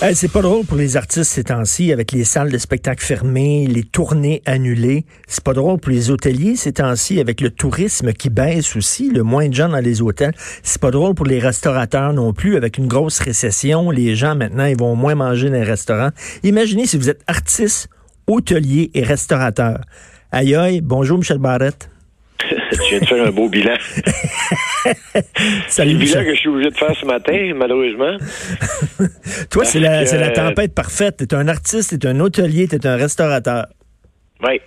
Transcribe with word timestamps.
Hey, 0.00 0.14
c'est 0.14 0.32
pas 0.32 0.40
drôle 0.40 0.64
pour 0.64 0.78
les 0.78 0.96
artistes 0.96 1.30
ces 1.30 1.44
temps-ci, 1.44 1.92
avec 1.92 2.12
les 2.12 2.24
salles 2.24 2.50
de 2.50 2.56
spectacle 2.56 3.04
fermées, 3.04 3.66
les 3.66 3.82
tournées 3.82 4.40
annulées. 4.46 5.04
C'est 5.26 5.44
pas 5.44 5.52
drôle 5.52 5.78
pour 5.78 5.92
les 5.92 6.10
hôteliers 6.10 6.56
ces 6.56 6.72
temps-ci, 6.72 7.20
avec 7.20 7.42
le 7.42 7.50
tourisme 7.50 8.14
qui 8.14 8.30
baisse 8.30 8.76
aussi, 8.76 9.10
le 9.10 9.22
moins 9.24 9.46
de 9.46 9.52
gens 9.52 9.68
dans 9.68 9.80
les 9.80 10.00
hôtels. 10.00 10.32
C'est 10.62 10.80
pas 10.80 10.90
drôle 10.90 11.14
pour 11.14 11.26
les 11.26 11.38
restaurateurs 11.38 12.14
non 12.14 12.32
plus, 12.32 12.56
avec 12.56 12.78
une 12.78 12.86
grosse 12.86 13.18
récession. 13.18 13.90
Les 13.90 14.14
gens, 14.14 14.34
maintenant, 14.34 14.64
ils 14.64 14.78
vont 14.78 14.96
moins 14.96 15.14
manger 15.14 15.50
dans 15.50 15.56
les 15.56 15.64
restaurants. 15.64 16.10
Imaginez 16.44 16.86
si 16.86 16.96
vous 16.96 17.10
êtes 17.10 17.20
artiste, 17.26 17.90
hôtelier 18.26 18.90
et 18.94 19.02
restaurateur. 19.02 19.82
Aïe 20.32 20.54
aïe, 20.54 20.80
bonjour 20.80 21.18
Michel 21.18 21.38
Barrette. 21.38 21.90
tu 22.48 22.90
viens 22.90 23.00
de 23.00 23.06
faire 23.06 23.26
un 23.26 23.30
beau 23.30 23.48
bilan. 23.48 23.74
Salut, 25.68 25.92
le 25.94 25.98
bilan 25.98 26.24
que 26.24 26.34
je 26.34 26.40
suis 26.40 26.48
obligé 26.48 26.70
de 26.70 26.76
faire 26.76 26.94
ce 26.98 27.04
matin, 27.06 27.52
malheureusement. 27.54 28.16
Toi, 29.50 29.64
c'est 29.64 29.80
la, 29.80 30.00
que- 30.00 30.06
c'est 30.06 30.18
la 30.18 30.30
tempête 30.30 30.74
parfaite. 30.74 31.16
T'es 31.28 31.34
un 31.34 31.48
artiste, 31.48 31.98
t'es 31.98 32.06
un 32.08 32.20
hôtelier, 32.20 32.68
t'es 32.68 32.86
un 32.86 32.96
restaurateur. 32.96 33.66
Oui. 34.42 34.60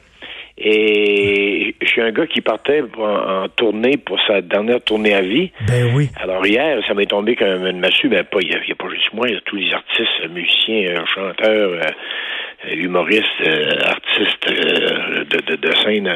Et 0.64 1.76
je 1.81 1.88
suis 1.88 2.02
un 2.02 2.12
gars 2.12 2.28
qui 2.28 2.42
partait 2.42 2.84
en, 3.00 3.44
en 3.44 3.50
tournée 3.50 3.98
pour 3.98 4.20
sa 4.28 4.42
dernière 4.42 4.81
tournée 4.84 5.14
à 5.16 5.22
vie. 5.22 5.52
Ben 5.66 5.92
oui. 5.96 6.09
Alors 6.22 6.46
hier, 6.46 6.78
ça 6.88 6.94
m'est 6.94 7.08
tombé 7.08 7.36
comme 7.36 7.66
une 7.66 7.80
massue, 7.80 8.09
mais 8.09 8.24
pas, 8.24 8.40
il 8.42 8.50
n'y 8.50 8.53
a, 8.53 8.76
pas 8.76 8.90
juste 8.90 9.12
moi, 9.14 9.28
il 9.28 9.34
y 9.34 9.38
a 9.38 9.42
tous 9.46 9.56
les 9.56 9.74
artistes, 9.74 10.30
musiciens, 10.30 10.92
euh, 10.98 11.06
chanteurs, 11.16 11.72
euh, 11.72 12.76
humoristes, 12.76 13.26
euh, 13.48 13.72
artistes 13.86 14.52
euh, 14.52 15.24
de, 15.24 15.38
de, 15.52 15.56
de 15.56 15.74
scène. 15.84 16.08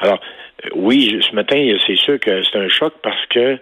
Alors, 0.00 0.20
oui, 0.74 1.20
ce 1.20 1.34
matin, 1.34 1.56
c'est 1.86 1.96
sûr 1.96 2.18
que 2.18 2.42
c'est 2.42 2.58
un 2.58 2.68
choc 2.68 2.94
parce 3.02 3.24
que 3.26 3.58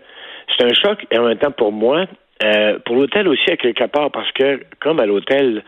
c'est 0.57 0.65
un 0.65 0.75
choc 0.75 1.05
et 1.11 1.19
en 1.19 1.25
même 1.25 1.39
temps 1.39 1.51
pour 1.51 1.73
moi, 1.73 2.07
euh, 2.43 2.79
pour 2.85 2.97
l'hôtel 2.97 3.29
aussi 3.29 3.51
à 3.51 3.57
quelque 3.57 3.85
part, 3.85 4.11
parce 4.11 4.31
que 4.33 4.61
comme 4.81 5.01
à 5.01 5.07
l'hôtel, 5.07 5.63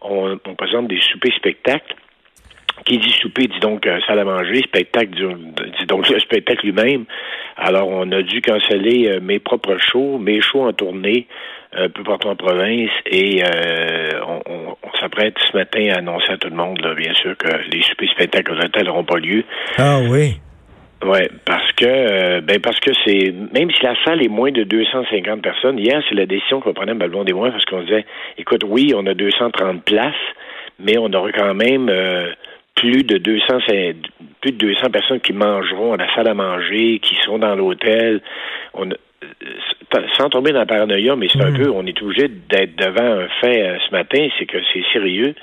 on, 0.00 0.38
présente 0.56 0.88
des 0.88 1.00
soupers 1.00 1.34
spectacles, 1.34 1.94
qui 2.86 2.98
dit 2.98 3.10
souper 3.20 3.46
dit 3.46 3.58
donc 3.60 3.86
euh, 3.86 4.00
salle 4.06 4.20
à 4.20 4.24
manger, 4.24 4.62
spectacle 4.62 5.10
dit, 5.10 5.86
donc 5.86 6.08
le 6.08 6.18
spectacle 6.20 6.64
lui-même. 6.64 7.04
Alors 7.56 7.88
on 7.88 8.10
a 8.12 8.22
dû 8.22 8.40
canceller 8.40 9.08
euh, 9.08 9.20
mes 9.20 9.38
propres 9.38 9.76
shows, 9.78 10.18
mes 10.18 10.40
shows 10.40 10.62
en 10.62 10.72
tournée 10.72 11.26
un 11.72 11.88
peu 11.88 12.02
partout 12.02 12.28
en 12.28 12.36
province 12.36 12.90
et 13.06 13.44
on, 14.26 14.76
s'apprête 15.00 15.36
ce 15.50 15.56
matin 15.56 15.88
à 15.92 15.98
annoncer 15.98 16.32
à 16.32 16.36
tout 16.36 16.48
le 16.50 16.56
monde, 16.56 16.78
bien 16.96 17.14
sûr, 17.14 17.36
que 17.36 17.48
les 17.72 17.82
soupers 17.82 18.10
spectacles 18.10 18.52
aux 18.52 18.64
hôtels 18.64 18.86
n'auront 18.86 19.04
pas 19.04 19.18
lieu. 19.18 19.44
Ah 19.78 20.00
oui. 20.10 20.40
Ouais, 21.02 21.30
parce 21.46 21.72
que 21.72 21.86
euh, 21.86 22.40
ben 22.42 22.60
parce 22.60 22.78
que 22.78 22.90
c'est 23.04 23.32
même 23.54 23.70
si 23.70 23.82
la 23.82 23.94
salle 24.04 24.22
est 24.22 24.28
moins 24.28 24.50
de 24.50 24.64
250 24.64 25.40
personnes, 25.40 25.78
hier 25.78 26.02
c'est 26.08 26.14
la 26.14 26.26
décision 26.26 26.60
qu'on 26.60 26.74
prenait 26.74 26.92
Balbon 26.92 27.24
des 27.24 27.32
mois 27.32 27.50
parce 27.50 27.64
qu'on 27.64 27.82
disait 27.82 28.04
écoute, 28.36 28.64
oui, 28.66 28.92
on 28.94 29.06
a 29.06 29.14
230 29.14 29.82
places, 29.82 30.14
mais 30.78 30.98
on 30.98 31.10
aura 31.14 31.32
quand 31.32 31.54
même 31.54 31.88
euh, 31.88 32.30
plus 32.74 33.02
de 33.02 33.16
200 33.16 33.58
plus 34.42 34.52
de 34.52 34.58
200 34.58 34.90
personnes 34.90 35.20
qui 35.20 35.32
mangeront 35.32 35.94
à 35.94 35.96
la 35.96 36.14
salle 36.14 36.28
à 36.28 36.34
manger, 36.34 36.98
qui 36.98 37.14
seront 37.16 37.38
dans 37.38 37.54
l'hôtel. 37.54 38.20
On 38.74 38.90
euh, 38.90 40.06
sans 40.18 40.30
tomber 40.30 40.52
dans 40.52 40.60
la 40.60 40.66
paranoïa, 40.66 41.16
mais 41.16 41.28
c'est 41.30 41.42
un 41.42 41.52
peu, 41.52 41.70
on 41.70 41.84
est 41.84 42.00
obligé 42.02 42.28
d'être 42.28 42.76
devant 42.76 43.20
un 43.20 43.28
fait 43.40 43.62
euh, 43.62 43.78
ce 43.86 43.90
matin, 43.92 44.28
c'est 44.38 44.46
que 44.46 44.58
c'est 44.72 44.84
sérieux 44.92 45.34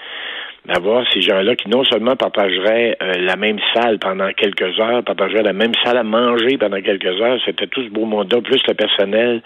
d'avoir 0.68 1.06
ces 1.14 1.22
gens-là 1.22 1.56
qui 1.56 1.70
non 1.70 1.84
seulement 1.86 2.16
partageraient 2.16 2.98
euh, 3.02 3.14
la 3.14 3.36
même 3.36 3.60
salle 3.74 4.00
pendant 4.00 4.32
quelques 4.34 4.80
heures, 4.80 5.04
partageraient 5.04 5.44
la 5.44 5.54
même 5.54 5.74
salle 5.84 5.98
à 5.98 6.04
manger 6.04 6.58
pendant 6.58 6.82
quelques 6.82 7.22
heures, 7.22 7.40
c'était 7.46 7.68
tout 7.68 7.84
ce 7.84 7.90
beau 7.90 8.06
monde-là, 8.06 8.42
plus 8.42 8.62
le 8.68 8.74
personnel 8.74 9.42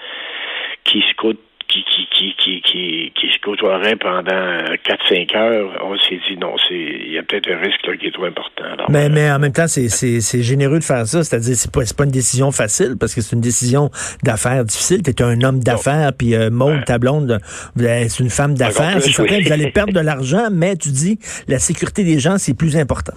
qui 0.84 1.02
se 1.02 1.16
côte 1.16 1.40
qui, 1.72 1.84
qui, 1.86 2.08
qui, 2.12 2.36
qui, 2.38 2.62
qui, 2.62 3.12
qui 3.16 3.28
se 3.34 3.40
côtoierait 3.42 3.96
pendant 3.96 4.22
4-5 4.30 5.36
heures, 5.38 5.70
on 5.84 5.98
s'est 5.98 6.20
dit 6.30 6.38
non, 6.38 6.54
c'est 6.68 6.76
il 6.76 7.12
y 7.14 7.18
a 7.18 7.24
peut-être 7.24 7.50
un 7.50 7.58
risque 7.60 7.86
là, 7.88 7.96
qui 7.98 8.08
est 8.08 8.12
trop 8.12 8.26
important. 8.26 8.64
Alors, 8.74 8.92
Mais, 8.92 9.06
euh, 9.06 9.10
mais 9.12 9.32
en 9.32 9.40
même 9.40 9.54
temps, 9.54 9.68
c'est, 9.68 9.90
c'est, 9.90 10.22
c'est 10.22 10.42
généreux 10.44 10.80
de 10.80 10.84
faire 10.84 11.08
ça. 11.08 11.24
C'est-à-dire, 11.24 11.56
c'est 11.56 11.72
pas, 11.72 11.86
c'est 11.86 11.96
pas 11.98 12.04
une 12.04 12.12
décision 12.12 12.52
facile 12.52 12.96
parce 13.00 13.16
que 13.16 13.22
c'est 13.22 13.36
une 13.36 13.42
décision 13.42 13.90
d'affaires 14.24 14.64
difficile. 14.66 15.02
T'es 15.02 15.22
un 15.24 15.42
homme 15.42 15.60
d'affaires, 15.64 16.12
puis 16.18 16.36
euh, 16.36 16.50
Maud, 16.50 16.72
Ouais. 16.72 16.84
ta 16.86 17.00
blonde, 17.00 17.40
c'est 17.78 18.20
une 18.20 18.30
femme 18.30 18.54
d'affaires. 18.56 19.02
C'est 19.02 19.12
certain 19.12 19.40
que 19.40 19.46
vous 19.46 19.52
allez 19.54 19.72
perdre 19.72 19.94
de 19.94 20.00
l'argent, 20.00 20.48
mais 20.52 20.76
tu 20.76 20.90
dis, 20.90 21.18
la 21.48 21.60
sécurité 21.60 22.04
des 22.04 22.20
gens, 22.20 22.38
c'est 22.38 22.54
plus 22.56 22.78
important. 22.78 23.14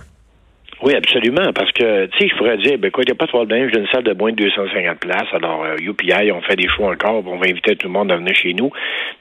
Oui, 0.85 0.95
absolument, 0.95 1.53
parce 1.55 1.73
que, 1.73 2.07
tu 2.07 2.19
sais, 2.19 2.29
je 2.29 2.37
pourrais 2.37 2.59
dire, 2.59 2.79
ben 2.79 2.91
quoi, 2.91 3.03
il 3.05 3.07
n'y 3.07 3.13
a 3.13 3.17
pas 3.17 3.25
de 3.27 3.31
problème, 3.31 3.71
j'ai 3.73 3.81
une 3.81 3.87
salle 3.89 4.05
de 4.05 4.13
moins 4.13 4.33
de 4.33 4.37
250 4.45 4.99
places, 5.01 5.33
alors 5.33 5.65
euh, 5.65 5.77
UPI, 5.81 6.31
on 6.33 6.43
fait 6.43 6.57
des 6.57 6.69
choix 6.69 6.91
encore, 6.93 7.23
on 7.27 7.39
va 7.39 7.47
inviter 7.49 7.75
tout 7.77 7.87
le 7.89 7.93
monde 7.93 8.13
à 8.13 8.17
venir 8.17 8.35
chez 8.35 8.53
nous, 8.53 8.71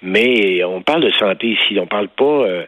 mais 0.02 0.64
on 0.64 0.82
parle 0.82 1.04
de 1.04 1.12
santé 1.12 1.48
ici, 1.48 1.78
on 1.80 1.88
parle 1.88 2.10
pas... 2.10 2.26
euh, 2.26 2.64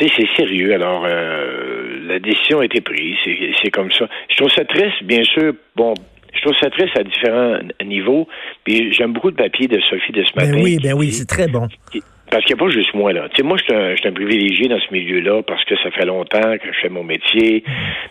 sais, 0.00 0.08
c'est 0.16 0.28
sérieux. 0.36 0.74
Alors, 0.74 1.04
euh, 1.06 1.98
la 2.06 2.18
décision 2.18 2.60
a 2.60 2.64
été 2.64 2.80
prise. 2.80 3.16
C'est, 3.24 3.38
c'est 3.62 3.70
comme 3.70 3.92
ça. 3.92 4.06
Je 4.30 4.36
trouve 4.36 4.50
ça 4.50 4.64
triste, 4.64 5.02
bien 5.04 5.22
sûr. 5.22 5.52
Bon, 5.76 5.94
je 6.34 6.40
trouve 6.40 6.56
ça 6.58 6.70
triste 6.70 6.96
à 6.98 7.02
différents 7.04 7.58
niveaux. 7.84 8.26
Puis 8.64 8.92
j'aime 8.92 9.12
beaucoup 9.12 9.28
le 9.28 9.34
papier 9.34 9.68
de 9.68 9.80
Sophie 9.80 10.12
de 10.12 10.24
ce 10.24 10.34
matin. 10.34 10.52
Ben 10.52 10.62
oui, 10.62 10.78
ben 10.82 10.94
oui, 10.94 11.12
c'est 11.12 11.26
très 11.26 11.46
bon. 11.48 11.68
qui- 11.90 12.02
Parce 12.32 12.46
qu'il 12.46 12.56
n'y 12.56 12.62
a 12.62 12.64
pas 12.64 12.72
juste 12.72 12.94
moi, 12.94 13.12
là. 13.12 13.28
Tu 13.28 13.36
sais, 13.36 13.42
moi, 13.42 13.58
je 13.58 13.94
suis 13.94 14.08
un, 14.08 14.12
privilégié 14.12 14.66
dans 14.66 14.80
ce 14.80 14.90
milieu-là 14.90 15.42
parce 15.42 15.62
que 15.66 15.76
ça 15.76 15.90
fait 15.90 16.06
longtemps 16.06 16.56
que 16.56 16.72
je 16.72 16.80
fais 16.80 16.88
mon 16.88 17.04
métier, 17.04 17.62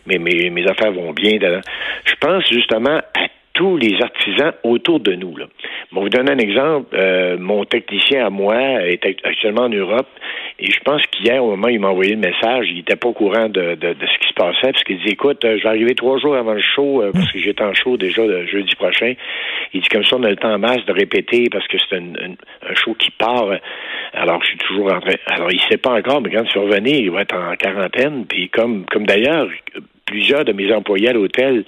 mais 0.05 0.19
mes, 0.19 0.63
affaires 0.69 0.91
vont 0.91 1.11
bien. 1.11 1.39
Je 2.05 2.13
pense 2.19 2.47
justement 2.51 2.97
à 2.97 3.27
tous 3.53 3.77
les 3.77 3.99
artisans 3.99 4.53
autour 4.63 4.99
de 4.99 5.13
nous. 5.13 5.35
Là. 5.35 5.45
Bon, 5.91 6.01
vous 6.01 6.09
donner 6.09 6.31
un 6.31 6.37
exemple. 6.37 6.95
Euh, 6.95 7.35
mon 7.39 7.65
technicien 7.65 8.27
à 8.27 8.29
moi 8.29 8.55
est 8.85 9.03
act- 9.03 9.25
actuellement 9.25 9.63
en 9.63 9.69
Europe 9.69 10.07
et 10.61 10.69
je 10.71 10.79
pense 10.85 11.01
qu'hier, 11.07 11.43
au 11.43 11.49
moment 11.51 11.67
où 11.67 11.71
il 11.71 11.79
m'a 11.79 11.89
envoyé 11.89 12.13
le 12.13 12.19
message, 12.19 12.67
il 12.69 12.75
n'était 12.75 12.95
pas 12.95 13.07
au 13.07 13.13
courant 13.13 13.49
de, 13.49 13.75
ce 13.81 14.19
qui 14.19 14.27
se 14.27 14.33
passait 14.35 14.71
parce 14.71 14.83
qu'il 14.83 14.99
dit, 14.99 15.09
écoute, 15.09 15.43
euh, 15.43 15.57
je 15.57 15.63
vais 15.63 15.69
arriver 15.69 15.95
trois 15.95 16.19
jours 16.19 16.35
avant 16.35 16.53
le 16.53 16.61
show 16.61 17.01
euh, 17.01 17.11
parce 17.11 17.31
que 17.31 17.39
j'étais 17.39 17.63
en 17.63 17.73
show 17.73 17.97
déjà 17.97 18.23
le 18.23 18.45
jeudi 18.45 18.75
prochain. 18.75 19.13
Il 19.73 19.81
dit, 19.81 19.89
comme 19.89 20.03
ça, 20.03 20.17
on 20.17 20.23
a 20.23 20.29
le 20.29 20.35
temps 20.35 20.53
en 20.53 20.59
masse 20.59 20.85
de 20.85 20.93
répéter 20.93 21.47
parce 21.51 21.67
que 21.67 21.77
c'est 21.79 21.97
un 21.97 22.75
show 22.75 22.93
qui 22.93 23.09
part. 23.09 23.49
Alors, 24.13 24.41
je 24.43 24.49
suis 24.49 24.57
toujours 24.57 24.93
en 24.93 24.99
train... 24.99 25.15
Alors, 25.27 25.51
il 25.51 25.61
sait 25.69 25.77
pas 25.77 25.91
encore, 25.91 26.21
mais 26.21 26.31
quand 26.31 26.43
il 26.43 26.53
va 26.53 26.61
revenir, 26.61 26.95
il 26.95 27.11
va 27.11 27.21
être 27.21 27.35
en 27.35 27.55
quarantaine. 27.55 28.25
Puis 28.25 28.49
comme, 28.49 28.85
comme 28.85 29.05
d'ailleurs, 29.05 29.47
plusieurs 30.05 30.45
de 30.45 30.53
mes 30.53 30.73
employés 30.73 31.09
à 31.09 31.13
l'hôtel... 31.13 31.65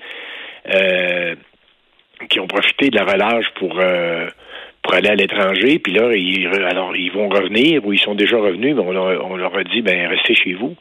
Euh, 0.73 1.35
qui 2.29 2.39
ont 2.39 2.47
profité 2.47 2.89
de 2.89 2.97
la 2.97 3.05
relâche 3.05 3.45
pour 3.55 3.79
euh, 3.79 4.27
pour 4.81 4.93
aller 4.93 5.09
à 5.09 5.15
l'étranger, 5.15 5.79
puis 5.79 5.93
là, 5.93 6.13
ils, 6.13 6.47
alors 6.47 6.95
ils 6.95 7.11
vont 7.11 7.29
revenir 7.29 7.85
ou 7.85 7.93
ils 7.93 7.99
sont 7.99 8.15
déjà 8.15 8.37
revenus, 8.37 8.75
mais 8.75 8.81
on 8.81 9.31
on 9.31 9.35
leur 9.37 9.57
a 9.57 9.63
dit 9.63 9.81
ben 9.81 10.07
restez 10.07 10.35
chez 10.35 10.53
vous. 10.53 10.75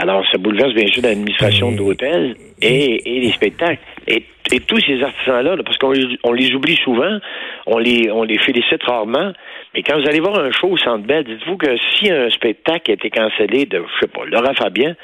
Alors 0.00 0.24
ça 0.30 0.38
bouleverse 0.38 0.74
bien 0.74 0.86
sûr 0.86 1.02
l'administration 1.02 1.72
de 1.72 1.78
l'hôtel 1.78 2.36
et, 2.62 3.16
et 3.16 3.20
les 3.20 3.32
spectacles. 3.32 3.80
Et, 4.06 4.22
et 4.52 4.60
tous 4.60 4.78
ces 4.78 5.02
artisans-là, 5.02 5.56
là, 5.56 5.62
parce 5.64 5.76
qu'on 5.76 5.90
les, 5.90 6.16
on 6.22 6.32
les 6.32 6.54
oublie 6.54 6.76
souvent, 6.76 7.18
on 7.66 7.78
les 7.78 8.08
on 8.10 8.22
les 8.22 8.38
félicite 8.38 8.82
rarement, 8.84 9.32
mais 9.74 9.82
quand 9.82 10.00
vous 10.00 10.08
allez 10.08 10.20
voir 10.20 10.38
un 10.38 10.52
show 10.52 10.68
au 10.68 10.78
Centre 10.78 11.04
Bell, 11.04 11.24
dites-vous 11.24 11.56
que 11.56 11.76
si 11.76 12.10
un 12.10 12.30
spectacle 12.30 12.92
a 12.92 12.94
été 12.94 13.10
cancellé 13.10 13.66
de, 13.66 13.78
je 13.78 14.00
sais 14.06 14.12
pas, 14.12 14.24
Laura 14.24 14.54
Fabien, 14.54 14.94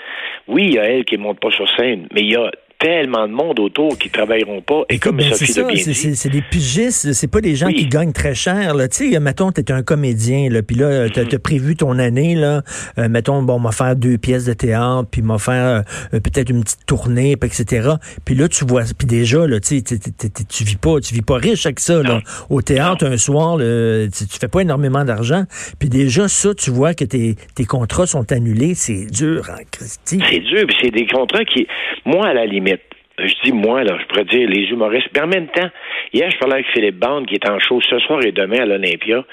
oui, 0.46 0.66
il 0.66 0.74
y 0.74 0.78
a 0.78 0.84
elle 0.84 1.04
qui 1.04 1.16
monte 1.16 1.40
pas 1.40 1.50
sur 1.50 1.68
scène, 1.76 2.06
mais 2.14 2.20
il 2.20 2.32
y 2.32 2.36
a 2.36 2.52
tellement 2.84 3.26
de 3.26 3.32
monde 3.32 3.58
autour 3.60 3.96
qui 3.96 4.10
travailleront 4.10 4.60
pas. 4.60 4.82
Et 4.90 4.96
Écoute, 4.96 5.02
comme 5.12 5.16
ben, 5.16 5.32
c'est 5.32 5.46
Sophie 5.46 5.78
c'est, 5.78 6.14
c'est, 6.14 6.28
des 6.28 6.42
pigistes, 6.42 7.14
c'est 7.14 7.28
pas 7.30 7.40
des 7.40 7.54
gens 7.54 7.68
Oui. 7.68 7.76
qui 7.76 7.86
gagnent 7.86 8.12
très 8.12 8.34
cher. 8.34 8.74
Là. 8.74 8.88
Tu 8.88 9.10
sais, 9.10 9.20
mettons, 9.20 9.50
t'es 9.52 9.72
un 9.72 9.82
comédien, 9.82 10.50
là, 10.50 10.62
puis 10.62 10.76
là, 10.76 11.08
t'as, 11.08 11.22
Mhm. 11.22 11.28
t'as 11.28 11.38
prévu 11.38 11.76
ton 11.76 11.98
année, 11.98 12.34
là, 12.34 12.62
euh, 12.98 13.08
mettons, 13.08 13.42
bon, 13.42 13.58
m'a 13.58 13.72
faire 13.72 13.96
deux 13.96 14.18
pièces 14.18 14.44
de 14.44 14.52
théâtre, 14.52 15.08
puis 15.10 15.22
m'a 15.22 15.38
faire 15.38 15.82
euh, 16.12 16.20
peut-être 16.20 16.50
une 16.50 16.62
petite 16.62 16.84
tournée, 16.86 17.36
puis 17.36 17.48
etc. 17.48 17.92
Puis 18.26 18.34
là, 18.34 18.48
tu 18.48 18.66
vois, 18.66 18.82
puis 18.98 19.06
déjà, 19.06 19.46
là, 19.46 19.60
tu 19.60 19.82
tu 19.82 20.64
vis 20.64 20.76
pas, 20.76 21.00
tu 21.00 21.14
vis 21.14 21.22
pas 21.22 21.36
riche 21.36 21.64
avec 21.64 21.80
ça, 21.80 22.02
là. 22.02 22.20
Au 22.50 22.60
théâtre, 22.60 23.06
un 23.06 23.16
soir, 23.16 23.56
là, 23.56 24.06
tu, 24.08 24.26
tu 24.26 24.38
fais 24.38 24.48
pas 24.48 24.60
énormément 24.60 25.04
d'argent, 25.06 25.44
puis 25.78 25.88
déjà, 25.88 26.28
ça, 26.28 26.54
tu 26.54 26.70
vois 26.70 26.92
que 26.92 27.04
tes, 27.04 27.36
tes 27.54 27.64
contrats 27.64 28.06
sont 28.06 28.30
annulés, 28.30 28.74
c'est 28.74 29.06
dur, 29.06 29.48
en 29.50 29.62
Christie. 29.70 30.20
C'est 30.30 30.40
dur, 30.40 30.64
puis 30.66 30.76
c'est 30.82 30.90
des 30.90 31.06
contrats 31.06 31.44
qui, 31.46 31.66
moi, 32.04 32.26
à 32.28 32.34
la 32.34 32.44
limite, 32.44 32.73
je 33.18 33.34
dis 33.44 33.52
moi, 33.52 33.84
là, 33.84 33.96
je 34.00 34.06
pourrais 34.06 34.24
dire 34.24 34.48
les 34.48 34.64
humoristes. 34.70 35.08
Mais 35.14 35.22
en 35.22 35.26
même 35.26 35.46
temps, 35.46 35.68
hier, 36.12 36.30
je 36.30 36.38
parlais 36.38 36.54
avec 36.54 36.66
Philippe 36.72 36.98
Bande, 36.98 37.26
qui 37.26 37.34
est 37.34 37.48
en 37.48 37.58
show 37.60 37.80
ce 37.80 37.98
soir 38.00 38.20
et 38.24 38.32
demain 38.32 38.62
à 38.62 38.66
l'Olympia, 38.66 39.24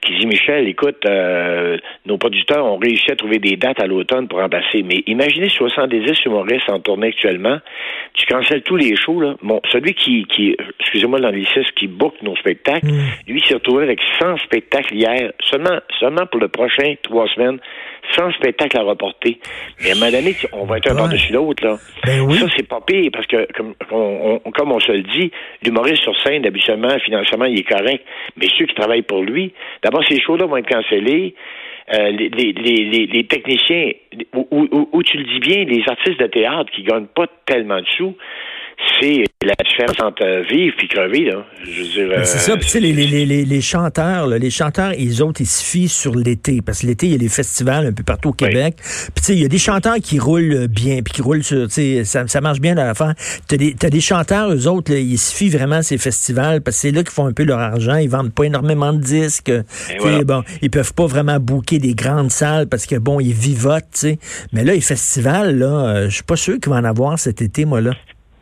qui 0.00 0.18
dit 0.18 0.26
Michel, 0.26 0.66
écoute, 0.68 1.04
euh, 1.06 1.76
nos 2.06 2.16
producteurs 2.16 2.64
ont 2.64 2.78
réussi 2.78 3.10
à 3.10 3.16
trouver 3.16 3.38
des 3.38 3.56
dates 3.56 3.80
à 3.80 3.86
l'automne 3.86 4.26
pour 4.26 4.40
remplacer. 4.40 4.82
Mais 4.82 5.02
imaginez 5.06 5.50
70 5.50 6.24
humoristes 6.24 6.70
en 6.70 6.80
tournée 6.80 7.08
actuellement. 7.08 7.58
Tu 8.14 8.24
cancelles 8.26 8.62
tous 8.62 8.76
les 8.76 8.96
shows, 8.96 9.20
là. 9.20 9.34
Bon, 9.42 9.60
celui 9.70 9.92
qui, 9.92 10.24
qui 10.24 10.56
excusez-moi 10.80 11.18
l'anglicisme, 11.18 11.70
qui 11.76 11.88
book 11.88 12.14
nos 12.22 12.36
spectacles, 12.36 12.86
mm. 12.86 13.02
lui, 13.28 13.42
s'est 13.42 13.54
retrouvé 13.54 13.84
avec 13.84 14.00
100 14.18 14.38
spectacles 14.38 14.94
hier, 14.94 15.32
seulement, 15.40 15.78
seulement 16.00 16.26
pour 16.26 16.40
le 16.40 16.48
prochain 16.48 16.94
trois 17.02 17.26
semaines. 17.28 17.58
100 18.14 18.32
spectacles 18.32 18.78
à 18.78 18.82
reporter. 18.82 19.38
Mais 19.82 19.90
à 19.90 19.92
un 19.92 19.94
moment 19.96 20.10
donné, 20.12 20.36
on 20.52 20.64
va 20.64 20.78
être 20.78 20.90
un 20.90 20.96
par-dessus 20.96 21.32
l'autre, 21.32 21.64
là. 21.64 21.76
Ben 22.04 22.30
Ça, 22.30 22.46
c'est 22.56 22.68
pas 22.68 22.80
pire, 22.80 23.10
parce 23.12 23.25
que, 23.26 23.46
comme 23.52 23.74
on, 23.90 24.38
comme 24.52 24.72
on 24.72 24.80
se 24.80 24.92
le 24.92 25.02
dit, 25.02 25.30
l'humoriste 25.62 26.02
sur 26.02 26.16
scène, 26.22 26.46
habituellement, 26.46 26.98
financièrement, 27.04 27.46
il 27.46 27.58
est 27.58 27.68
correct. 27.68 28.04
Mais 28.36 28.46
ceux 28.56 28.66
qui 28.66 28.74
travaillent 28.74 29.02
pour 29.02 29.22
lui, 29.22 29.52
d'abord, 29.82 30.04
ces 30.08 30.20
shows-là 30.20 30.46
vont 30.46 30.56
être 30.56 30.68
cancellés. 30.68 31.34
Euh, 31.94 32.10
les, 32.10 33.26
techniciens, 33.28 33.92
ou, 34.34 35.02
tu 35.04 35.18
le 35.18 35.24
dis 35.24 35.38
bien, 35.38 35.64
les 35.64 35.84
artistes 35.88 36.18
de 36.18 36.26
théâtre 36.26 36.70
qui 36.72 36.82
gagnent 36.82 37.06
pas 37.06 37.26
tellement 37.46 37.80
de 37.80 37.86
sous, 37.86 38.16
c'est 39.00 39.24
la 39.42 39.54
différence 39.64 40.00
entre 40.00 40.24
vivre 40.50 40.74
puis 40.76 40.88
crever, 40.88 41.24
là. 41.24 41.44
Je 41.64 41.82
veux 41.82 41.88
dire. 41.88 42.08
Ben, 42.08 42.24
c'est 42.24 42.38
ça. 42.38 42.52
Euh, 42.52 42.56
puis 42.56 42.64
tu 42.66 42.72
sais, 42.72 42.80
les, 42.80 42.92
les, 42.92 43.26
les, 43.26 43.44
les, 43.44 43.60
chanteurs, 43.60 44.26
là, 44.26 44.38
les 44.38 44.50
chanteurs 44.50 44.90
les 44.90 45.20
autres, 45.22 45.40
ils 45.40 45.46
se 45.46 45.64
fient 45.64 45.88
sur 45.88 46.14
l'été. 46.14 46.60
Parce 46.62 46.80
que 46.80 46.86
l'été, 46.86 47.06
il 47.06 47.12
y 47.12 47.14
a 47.14 47.18
des 47.18 47.28
festivals 47.28 47.86
un 47.86 47.92
peu 47.92 48.02
partout 48.02 48.30
au 48.30 48.32
Québec. 48.32 48.76
Puis 48.76 49.10
tu 49.16 49.22
sais, 49.22 49.32
il 49.34 49.42
y 49.42 49.44
a 49.44 49.48
des 49.48 49.58
chanteurs 49.58 49.96
qui 49.96 50.18
roulent 50.18 50.68
bien, 50.68 51.02
puis 51.02 51.14
qui 51.14 51.22
roulent 51.22 51.44
sur, 51.44 51.68
tu 51.68 51.74
sais, 51.74 52.04
ça, 52.04 52.26
ça 52.26 52.40
marche 52.40 52.60
bien 52.60 52.76
à 52.76 52.84
la 52.84 52.94
fin. 52.94 53.14
T'as 53.48 53.56
des, 53.56 53.74
as 53.82 53.90
des 53.90 54.00
chanteurs, 54.00 54.52
eux 54.52 54.66
autres, 54.66 54.92
là, 54.92 54.98
ils 54.98 55.18
se 55.18 55.34
fient 55.34 55.50
vraiment 55.50 55.76
à 55.76 55.82
ces 55.82 55.98
festivals 55.98 56.60
parce 56.62 56.76
que 56.76 56.80
c'est 56.82 56.90
là 56.90 57.02
qu'ils 57.02 57.12
font 57.12 57.26
un 57.26 57.32
peu 57.32 57.44
leur 57.44 57.58
argent. 57.58 57.96
Ils 57.96 58.10
vendent 58.10 58.32
pas 58.32 58.44
énormément 58.44 58.92
de 58.92 59.00
disques. 59.00 59.52
Voilà. 60.00 60.24
Bon, 60.24 60.42
ils 60.62 60.70
peuvent 60.70 60.94
pas 60.94 61.06
vraiment 61.06 61.38
bouquer 61.38 61.78
des 61.78 61.94
grandes 61.94 62.30
salles 62.30 62.66
parce 62.66 62.86
que 62.86 62.96
bon, 62.96 63.20
ils 63.20 63.32
vivotent, 63.32 63.84
tu 63.92 64.00
sais. 64.00 64.18
Mais 64.52 64.64
là, 64.64 64.74
les 64.74 64.80
festivals, 64.80 65.58
là, 65.58 65.66
euh, 65.66 66.08
je 66.08 66.14
suis 66.14 66.24
pas 66.24 66.36
sûr 66.36 66.58
qu'ils 66.58 66.70
vont 66.70 66.78
en 66.78 66.84
avoir 66.84 67.18
cet 67.18 67.42
été, 67.42 67.64
moi, 67.64 67.80
là. 67.80 67.92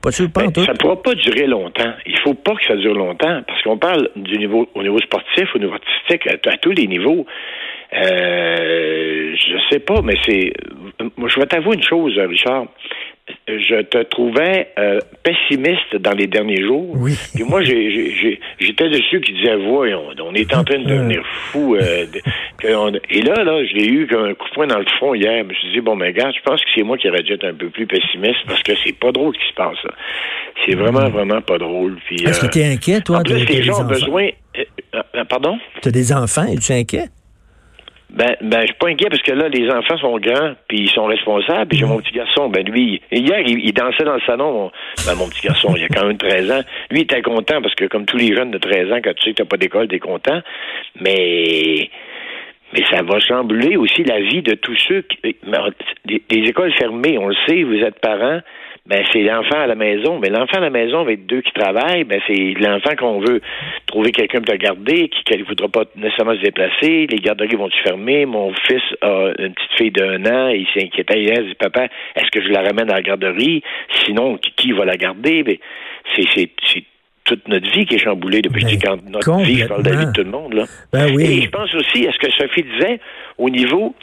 Ben, 0.04 0.10
ça 0.10 0.72
ne 0.72 0.76
pourra 0.76 1.02
pas 1.02 1.14
durer 1.14 1.46
longtemps. 1.46 1.92
Il 2.04 2.18
faut 2.18 2.34
pas 2.34 2.54
que 2.54 2.64
ça 2.66 2.76
dure 2.76 2.94
longtemps 2.94 3.42
parce 3.46 3.62
qu'on 3.62 3.78
parle 3.78 4.10
du 4.16 4.38
niveau 4.38 4.68
au 4.74 4.82
niveau 4.82 4.98
sportif, 4.98 5.48
au 5.54 5.58
niveau 5.58 5.72
artistique, 5.72 6.26
à, 6.26 6.56
tous 6.58 6.72
les 6.72 6.86
niveaux. 6.86 7.26
Euh, 7.94 9.34
je 9.34 9.56
sais 9.70 9.78
pas, 9.78 10.02
mais 10.02 10.14
c'est. 10.26 10.52
Je 11.00 11.40
vais 11.40 11.46
t'avouer 11.46 11.76
une 11.76 11.82
chose, 11.82 12.18
Richard 12.18 12.66
je 13.49 13.82
te 13.82 14.03
trouvais 14.05 14.69
euh, 14.79 15.00
pessimiste 15.23 15.97
dans 15.97 16.12
les 16.12 16.26
derniers 16.26 16.62
jours. 16.62 16.91
Oui. 16.94 17.17
Puis 17.35 17.44
moi, 17.44 17.62
j'étais 17.62 18.88
dessus 18.88 19.21
qui 19.21 19.32
disait 19.32 19.56
voyons, 19.56 20.11
on 20.23 20.35
est 20.35 20.55
en 20.55 20.65
train 20.65 20.79
de 20.79 20.85
devenir 20.85 21.23
fou. 21.25 21.75
Euh, 21.76 22.06
et 23.11 23.23
là, 23.23 23.44
là, 23.44 23.65
je 23.65 23.75
l'ai 23.75 23.87
eu 23.87 24.06
comme 24.06 24.25
un 24.25 24.35
coup 24.35 24.49
de 24.49 24.55
poing 24.55 24.67
dans 24.67 24.79
le 24.79 24.87
front 24.99 25.15
hier. 25.15 25.43
Je 25.43 25.49
me 25.49 25.55
suis 25.55 25.73
dit 25.73 25.81
bon, 25.81 25.97
mais 25.97 26.12
gars, 26.12 26.31
je 26.31 26.41
pense 26.43 26.61
que 26.61 26.67
c'est 26.75 26.82
moi 26.82 26.99
qui 26.99 27.09
aurais 27.09 27.23
dû 27.23 27.32
être 27.32 27.44
un 27.44 27.55
peu 27.55 27.69
plus 27.69 27.87
pessimiste 27.87 28.41
parce 28.47 28.62
que 28.62 28.73
c'est 28.85 28.99
pas 28.99 29.12
drôle 29.12 29.35
ce 29.35 29.41
qui 29.41 29.49
se 29.49 29.55
passe. 29.55 29.94
C'est 30.65 30.75
vraiment, 30.75 31.09
vraiment 31.09 31.41
pas 31.41 31.59
drôle. 31.59 31.99
Est-ce 32.11 32.41
que 32.41 32.53
tu 32.53 32.61
es 32.61 32.73
inquiet, 32.73 33.00
toi? 33.00 33.19
En 33.19 33.23
plus, 33.23 33.44
les 33.47 33.62
gens 33.62 33.81
ont 33.81 33.87
besoin. 33.87 34.29
pardon? 35.29 35.59
Tu 35.82 35.88
as 35.88 35.93
des 35.93 36.12
enfants? 36.12 36.47
Es-tu 36.47 36.73
inquiet? 36.73 37.09
Ben, 38.14 38.37
ben, 38.40 38.61
je 38.61 38.66
suis 38.66 38.75
pas 38.75 38.88
inquiet 38.88 39.08
parce 39.11 39.22
que 39.22 39.32
là, 39.32 39.49
les 39.49 39.69
enfants 39.70 39.99
sont 39.99 40.19
grands, 40.19 40.55
puis 40.69 40.82
ils 40.82 40.90
sont 40.90 41.05
responsables. 41.05 41.66
Puis 41.66 41.78
j'ai 41.78 41.84
mon 41.84 41.99
petit 41.99 42.12
garçon, 42.12 42.49
ben 42.49 42.64
lui, 42.64 43.02
hier, 43.11 43.40
il, 43.40 43.72
dansait 43.72 44.05
dans 44.05 44.14
le 44.14 44.20
salon. 44.20 44.70
Ben, 45.05 45.16
mon 45.16 45.28
petit 45.28 45.46
garçon, 45.46 45.75
il 45.76 45.84
a 45.84 45.88
quand 45.88 46.06
même 46.06 46.16
13 46.16 46.50
ans. 46.52 46.62
Lui, 46.90 47.00
il 47.00 47.02
était 47.02 47.22
content 47.22 47.61
parce 47.61 47.75
que 47.75 47.87
comme 47.87 48.06
tous 48.06 48.16
les 48.16 48.34
jeunes 48.34 48.52
de 48.52 48.58
13 48.58 48.93
ans, 48.93 48.99
quand 49.02 49.14
tu 49.14 49.22
sais 49.25 49.31
que 49.32 49.43
t'as 49.43 49.49
pas 49.49 49.56
d'école, 49.56 49.88
t'es 49.88 49.99
content. 49.99 50.40
Mais 51.00 51.90
mais 52.75 52.84
ça 52.90 53.02
va 53.02 53.20
chambouler 53.20 53.76
aussi 53.76 54.02
la 54.02 54.20
vie 54.20 54.43
de 54.43 54.55
tous 54.55 54.76
ceux 54.88 55.02
qui. 55.02 55.19
Les, 56.06 56.49
écoles 56.49 56.72
fermées, 56.75 57.19
on 57.19 57.28
le 57.28 57.37
sait, 57.46 57.62
vous 57.62 57.78
êtes 57.78 58.00
parents, 58.00 58.40
ben 58.86 59.02
c'est 59.12 59.22
l'enfant 59.22 59.60
à 59.60 59.66
la 59.66 59.75
maison. 59.75 60.19
Mais 60.19 60.28
l'enfant 60.28 60.58
à 60.58 60.60
la 60.60 60.70
maison 60.70 61.00
avec 61.00 61.25
deux 61.26 61.40
qui 61.40 61.52
travaillent, 61.52 62.04
ben 62.04 62.20
c'est 62.26 62.54
l'enfant 62.60 62.94
qu'on 62.98 63.20
veut 63.20 63.40
trouver 63.86 64.12
quelqu'un 64.12 64.40
pour 64.42 64.52
te 64.52 64.58
garder, 64.58 65.08
qui 65.08 65.38
ne 65.38 65.44
voudra 65.44 65.69
pas 65.69 65.84
nécessairement 65.96 66.34
se 66.34 66.42
déplacer. 66.42 67.06
Les 67.08 67.19
garderies 67.19 67.56
vont 67.56 67.70
se 67.70 67.82
fermer. 67.82 68.26
Mon 68.26 68.52
fils 68.66 68.82
a 69.00 69.32
une 69.38 69.54
petite 69.54 69.72
fille 69.78 69.90
d'un 69.90 70.26
an, 70.26 70.48
il 70.48 70.66
s'inquiétait. 70.75 71.22
Il 71.22 71.48
dit 71.48 71.54
Papa, 71.54 71.88
est-ce 72.14 72.31
que 72.31 72.42
je 72.42 72.48
la 72.48 72.62
ramène 72.62 72.90
à 72.90 72.96
la 72.96 73.02
garderie? 73.02 73.62
Sinon, 74.04 74.38
qui, 74.56 74.72
va 74.72 74.84
la 74.84 74.96
garder? 74.96 75.42
Ben, 75.42 75.56
c'est 76.14 76.50
toute 77.25 77.48
notre 77.48 77.70
vie 77.70 77.87
qui 77.87 77.94
est 77.94 77.98
chamboulée 77.98 78.42
depuis 78.42 78.64
ben, 78.64 78.78
quand 78.82 79.08
notre 79.08 79.38
vie, 79.40 79.56
je 79.56 79.66
parle 79.66 79.82
de 79.82 79.90
la 79.90 79.96
vie 79.96 80.06
de 80.06 80.12
tout 80.12 80.25
le 80.25 80.30
monde. 80.30 80.52
Là. 80.52 80.64
Ben 80.92 81.10
oui. 81.14 81.25
Et 81.25 81.42
je 81.42 81.48
pense 81.48 81.75
aussi 81.75 82.06
à 82.06 82.12
ce 82.12 82.19
que 82.19 82.30
Sophie 82.32 82.64
disait 82.64 83.00
au 83.38 83.48
niveau 83.48 83.94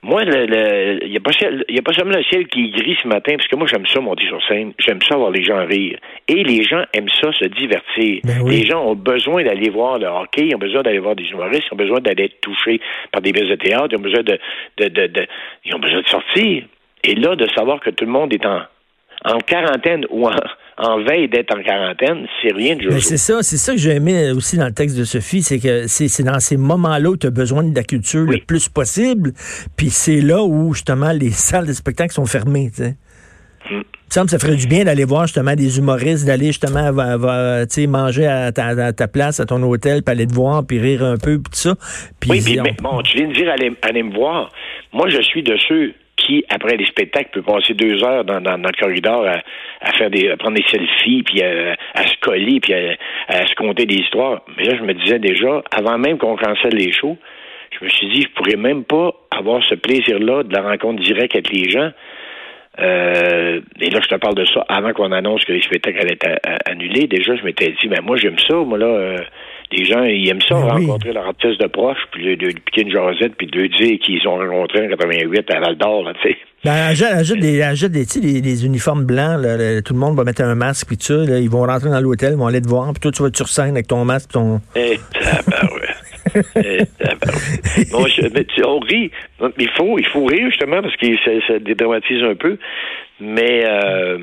moi, 0.00 0.22
il 0.22 1.10
n'y 1.10 1.16
a, 1.16 1.20
pas, 1.20 1.32
y 1.68 1.78
a 1.78 1.82
pas 1.82 1.92
seulement 1.92 2.16
le 2.16 2.22
ciel 2.22 2.46
qui 2.46 2.66
est 2.66 2.68
gris 2.68 2.96
ce 3.02 3.08
matin, 3.08 3.34
parce 3.36 3.48
que 3.48 3.56
moi, 3.56 3.66
j'aime 3.66 3.86
ça 3.86 4.00
monter 4.00 4.26
sur 4.26 4.40
scène. 4.46 4.72
J'aime 4.78 5.02
ça 5.02 5.16
voir 5.16 5.32
les 5.32 5.42
gens 5.42 5.66
rire. 5.66 5.98
Et 6.28 6.44
les 6.44 6.62
gens 6.62 6.84
aiment 6.92 7.08
ça, 7.20 7.32
se 7.32 7.46
divertir. 7.46 8.20
Ben 8.22 8.48
les 8.48 8.64
gens 8.64 8.84
ont 8.84 8.94
besoin 8.94 9.42
d'aller 9.42 9.70
voir 9.70 9.98
le 9.98 10.06
hockey, 10.06 10.46
ils 10.46 10.54
ont 10.54 10.58
besoin 10.58 10.82
d'aller 10.82 11.00
voir 11.00 11.16
des 11.16 11.24
humoristes, 11.24 11.64
ils 11.70 11.74
ont 11.74 11.76
besoin 11.76 11.98
d'aller 12.00 12.26
être 12.26 12.40
touchés 12.40 12.80
par 13.10 13.22
des 13.22 13.32
pièces 13.32 13.48
de 13.48 13.56
théâtre, 13.56 13.88
ils 13.90 13.98
ont 13.98 14.02
besoin 14.02 14.22
de, 14.22 14.38
de, 14.76 14.88
de, 14.88 15.06
de, 15.08 15.26
ils 15.64 15.74
ont 15.74 15.80
besoin 15.80 16.00
de 16.00 16.08
sortir. 16.08 16.64
Et 17.02 17.14
là, 17.16 17.34
de 17.34 17.46
savoir 17.48 17.80
que 17.80 17.90
tout 17.90 18.04
le 18.04 18.12
monde 18.12 18.32
est 18.32 18.46
en, 18.46 18.60
en 19.24 19.38
quarantaine 19.38 20.06
ou 20.10 20.28
en, 20.28 20.36
en 20.78 21.02
veille 21.02 21.28
d'être 21.28 21.56
en 21.56 21.62
quarantaine, 21.62 22.26
c'est 22.40 22.52
rien 22.52 22.76
de 22.76 22.82
jour. 22.82 22.92
C'est 23.00 23.16
ça, 23.16 23.42
c'est 23.42 23.56
ça 23.56 23.72
que 23.72 23.78
j'ai 23.78 23.96
aimé 23.96 24.30
aussi 24.30 24.56
dans 24.56 24.66
le 24.66 24.72
texte 24.72 24.96
de 24.96 25.04
Sophie, 25.04 25.42
c'est 25.42 25.58
que 25.58 25.88
c'est 25.88 26.22
dans 26.22 26.38
ces 26.38 26.56
moments-là 26.56 27.10
où 27.10 27.16
tu 27.16 27.26
as 27.26 27.30
besoin 27.30 27.64
de 27.64 27.74
la 27.74 27.82
culture 27.82 28.24
le 28.24 28.38
plus 28.38 28.68
possible, 28.68 29.32
puis 29.76 29.90
c'est 29.90 30.20
là 30.20 30.42
où 30.42 30.72
justement 30.74 31.10
les 31.10 31.30
salles 31.30 31.66
de 31.66 31.72
spectacle 31.72 32.12
sont 32.12 32.26
fermées. 32.26 32.70
Tu 32.70 32.84
sais. 32.84 32.96
Mm. 33.70 33.82
Ça 34.08 34.22
me 34.22 34.28
ferait 34.28 34.56
du 34.56 34.66
bien 34.66 34.84
d'aller 34.84 35.04
voir 35.04 35.26
justement 35.26 35.54
des 35.54 35.78
humoristes, 35.78 36.26
d'aller 36.26 36.46
justement 36.46 36.92
va, 36.92 37.66
manger 37.88 38.26
à 38.26 38.52
ta, 38.52 38.92
ta, 38.92 39.08
place, 39.08 39.40
à 39.40 39.46
ton 39.46 39.62
hôtel, 39.62 40.02
puis 40.02 40.12
aller 40.12 40.26
te 40.26 40.32
voir, 40.32 40.64
puis 40.66 40.78
rire 40.78 41.04
un 41.04 41.16
peu, 41.16 41.38
puis 41.38 41.50
tout 41.52 41.58
ça. 41.58 41.74
oui, 42.28 42.40
mais 42.46 42.74
bon, 42.80 43.02
tu 43.02 43.18
viens 43.18 43.28
de 43.28 43.34
dire 43.34 43.50
aller, 43.50 43.72
aller 43.82 44.02
me 44.02 44.14
voir. 44.14 44.50
Moi, 44.92 45.10
je 45.10 45.20
suis 45.20 45.42
de 45.42 45.56
ceux 45.68 45.92
qui, 46.18 46.44
après 46.50 46.76
les 46.76 46.86
spectacles, 46.86 47.30
peut 47.32 47.42
passer 47.42 47.74
deux 47.74 48.04
heures 48.04 48.24
dans, 48.24 48.40
dans, 48.40 48.56
le 48.56 48.80
corridor 48.80 49.26
à, 49.26 49.92
faire 49.92 50.10
des, 50.10 50.30
à 50.30 50.36
prendre 50.36 50.56
des 50.56 50.64
selfies, 50.68 51.22
puis 51.22 51.42
à, 51.42 52.06
se 52.06 52.16
coller, 52.20 52.60
puis 52.60 52.74
à, 52.74 53.46
se 53.46 53.54
compter 53.54 53.86
des 53.86 53.96
histoires. 53.96 54.42
Mais 54.56 54.64
là, 54.64 54.76
je 54.76 54.82
me 54.82 54.92
disais 54.92 55.18
déjà, 55.18 55.62
avant 55.70 55.96
même 55.96 56.18
qu'on 56.18 56.36
cancelle 56.36 56.74
les 56.74 56.92
shows, 56.92 57.16
je 57.78 57.84
me 57.84 57.90
suis 57.90 58.08
dit, 58.08 58.22
je 58.22 58.28
pourrais 58.30 58.56
même 58.56 58.84
pas 58.84 59.12
avoir 59.30 59.62
ce 59.64 59.74
plaisir-là 59.74 60.42
de 60.42 60.52
la 60.52 60.62
rencontre 60.62 61.02
directe 61.02 61.34
avec 61.36 61.50
les 61.52 61.70
gens. 61.70 61.90
Euh, 62.80 63.60
et 63.80 63.90
là, 63.90 64.00
je 64.02 64.08
te 64.08 64.14
parle 64.16 64.34
de 64.34 64.44
ça 64.46 64.64
avant 64.68 64.92
qu'on 64.92 65.12
annonce 65.12 65.44
que 65.44 65.52
les 65.52 65.62
spectacles 65.62 66.00
allaient 66.00 66.18
être 66.20 66.40
annulés. 66.66 67.06
Déjà, 67.06 67.36
je 67.36 67.42
m'étais 67.42 67.74
dit, 67.80 67.88
ben 67.88 68.00
moi, 68.02 68.16
j'aime 68.16 68.38
ça. 68.38 68.54
Moi, 68.54 68.78
là, 68.78 68.86
euh, 68.86 69.18
les 69.70 69.84
gens, 69.84 70.02
ils 70.02 70.28
aiment 70.28 70.40
ça, 70.42 70.54
ben 70.54 70.68
rencontrer 70.68 71.12
leur 71.12 71.26
artiste 71.26 71.60
de 71.60 71.66
proche, 71.66 71.98
puis 72.12 72.36
de, 72.36 72.46
de 72.46 72.58
piquer 72.60 72.82
une 72.82 72.90
jasette, 72.90 73.34
puis 73.36 73.46
de 73.46 73.66
dire 73.66 73.98
qu'ils 74.00 74.26
ont 74.26 74.38
rencontré 74.38 74.86
en 74.86 74.88
88 74.88 75.50
à 75.50 75.60
Val 75.60 75.76
d'Or, 75.76 76.04
là, 76.04 76.12
tu 76.22 76.30
sais. 76.30 76.36
Ben, 76.64 76.72
ajoute, 76.72 77.38
des, 77.38 77.62
ajoute 77.62 77.92
des, 77.92 78.04
des, 78.04 78.40
des, 78.40 78.66
uniformes 78.66 79.04
blancs, 79.04 79.40
là, 79.40 79.80
tout 79.82 79.94
le 79.94 80.00
monde 80.00 80.16
va 80.16 80.24
mettre 80.24 80.42
un 80.42 80.54
masque, 80.54 80.88
puis 80.88 80.96
ça, 80.98 81.14
là, 81.14 81.38
ils 81.38 81.50
vont 81.50 81.64
rentrer 81.64 81.90
dans 81.90 82.00
l'hôtel, 82.00 82.32
ils 82.32 82.38
vont 82.38 82.46
aller 82.46 82.60
te 82.60 82.68
voir, 82.68 82.92
puis 82.92 83.00
toi, 83.00 83.12
tu 83.12 83.22
vas 83.22 83.28
être 83.28 83.36
sur 83.36 83.48
scène 83.48 83.70
avec 83.70 83.86
ton 83.86 84.04
masque, 84.04 84.32
ton... 84.32 84.60
Eh, 84.74 84.98
eh, 86.34 86.84
bon, 87.90 88.04
mais, 88.34 88.46
on 88.64 88.78
rit. 88.78 89.10
Il 89.58 89.70
faut, 89.76 89.98
il 89.98 90.06
faut 90.06 90.24
rire 90.24 90.50
justement 90.50 90.82
parce 90.82 90.96
que 90.96 91.06
ça, 91.24 91.30
ça 91.46 91.58
dédramatise 91.58 92.22
un 92.22 92.34
peu, 92.34 92.58
mais 93.20 93.64
euh, 93.64 94.18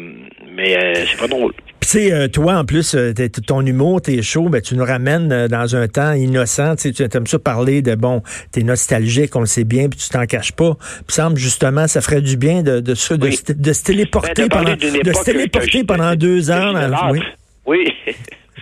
mais 0.52 0.78
euh, 0.78 0.94
c'est 0.96 1.20
pas 1.20 1.28
drôle. 1.28 1.54
Tu 1.86 1.92
sais, 1.92 2.12
euh, 2.12 2.28
toi, 2.28 2.56
en 2.56 2.66
plus, 2.66 2.98
ton 3.46 3.64
humour, 3.64 4.02
tes 4.02 4.24
shows, 4.24 4.50
ben, 4.50 4.60
tu 4.60 4.76
nous 4.76 4.84
ramènes 4.84 5.48
dans 5.48 5.76
un 5.76 5.88
temps 5.88 6.14
innocent. 6.14 6.76
Tu 6.78 6.92
aimes 7.00 7.28
ça 7.28 7.38
parler 7.38 7.84
de, 7.84 7.94
bon, 7.94 8.24
t'es 8.52 8.64
nostalgique, 8.64 9.36
on 9.36 9.42
le 9.42 9.46
sait 9.46 9.66
bien, 9.66 9.88
puis 9.88 10.00
tu 10.00 10.10
t'en 10.10 10.26
caches 10.26 10.54
pas. 10.54 10.76
Puis 11.06 11.14
semble, 11.16 11.38
justement, 11.38 11.88
ça 11.88 12.02
ferait 12.02 12.22
du 12.22 12.38
bien 12.38 12.64
de, 12.64 12.80
de, 12.80 12.94
de, 12.94 13.74
se 13.74 13.84
téléporter 13.84 14.48
ben, 14.48 14.50
pendant, 14.50 14.76
de 14.76 15.14
se 15.14 15.24
téléporter 15.24 15.84
pendant 15.84 16.16
deux 16.16 16.50
ans. 16.50 16.74
oui. 17.12 17.22
oui. 17.68 17.94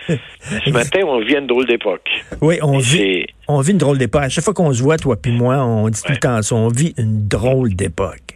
Ce 0.66 0.70
matin, 0.72 1.00
on 1.06 1.24
vit 1.24 1.36
une 1.36 1.48
drôle 1.48 1.66
d'époque. 1.66 2.10
Oui, 2.42 2.60
on 2.62 2.78
vit, 2.78 3.26
on 3.48 3.62
vit 3.62 3.72
une 3.72 3.78
drôle 3.78 3.98
d'époque. 3.98 4.24
À 4.24 4.30
chaque 4.30 4.44
fois 4.44 4.54
qu'on 4.54 4.74
se 4.74 4.84
voit, 4.84 4.98
toi 4.98 5.16
puis 5.16 5.32
moi, 5.32 5.64
on 5.64 5.88
dit 5.88 6.02
tout 6.02 6.12
le 6.12 6.18
temps 6.18 6.42
ça. 6.42 6.56
On 6.56 6.68
vit 6.68 6.94
une 6.98 7.26
drôle 7.26 7.74
d'époque. 7.74 8.33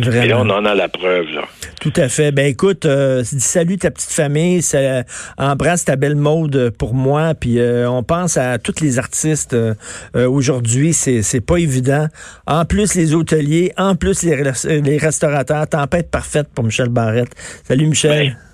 Et 0.00 0.26
là, 0.26 0.40
on 0.40 0.50
en 0.50 0.64
a 0.64 0.74
la 0.74 0.88
preuve. 0.88 1.26
Là. 1.30 1.42
Tout 1.80 1.92
à 1.96 2.08
fait. 2.08 2.32
Ben 2.32 2.46
écoute, 2.46 2.84
euh, 2.84 3.22
salut 3.24 3.78
ta 3.78 3.92
petite 3.92 4.10
famille, 4.10 4.60
ça, 4.60 5.04
embrasse 5.38 5.84
ta 5.84 5.94
belle 5.94 6.16
mode 6.16 6.70
pour 6.76 6.94
moi, 6.94 7.34
puis 7.34 7.60
euh, 7.60 7.88
on 7.88 8.02
pense 8.02 8.36
à 8.36 8.58
tous 8.58 8.80
les 8.80 8.98
artistes 8.98 9.54
euh, 9.54 9.74
aujourd'hui, 10.14 10.92
c'est 10.92 11.22
c'est 11.22 11.40
pas 11.40 11.58
évident. 11.58 12.08
En 12.46 12.64
plus 12.64 12.96
les 12.96 13.14
hôteliers, 13.14 13.72
en 13.76 13.94
plus 13.94 14.24
les, 14.24 14.42
les 14.80 14.98
restaurateurs, 14.98 15.68
tempête 15.68 16.10
parfaite 16.10 16.48
pour 16.52 16.64
Michel 16.64 16.88
Barrette. 16.88 17.34
Salut 17.64 17.86
Michel. 17.86 18.36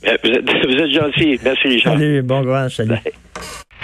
Ben, 0.00 0.16
vous, 0.22 0.30
êtes, 0.30 0.44
vous 0.44 0.76
êtes 0.76 0.92
gentil. 0.92 1.40
Merci 1.42 1.66
Richard. 1.66 1.94
Salut, 1.94 2.22
bon 2.22 2.44
courage, 2.44 2.76
salut. 2.76 2.94